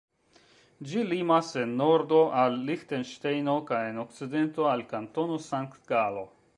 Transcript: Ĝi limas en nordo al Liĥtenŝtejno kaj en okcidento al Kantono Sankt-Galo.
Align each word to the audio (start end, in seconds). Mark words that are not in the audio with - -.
Ĝi 0.91 1.03
limas 1.09 1.51
en 1.65 1.75
nordo 1.83 2.23
al 2.45 2.57
Liĥtenŝtejno 2.71 3.57
kaj 3.71 3.85
en 3.93 4.03
okcidento 4.07 4.69
al 4.75 4.87
Kantono 4.95 5.43
Sankt-Galo. 5.51 6.31